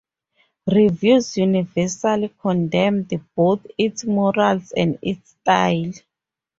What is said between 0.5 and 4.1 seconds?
Reviewers universally condemned both its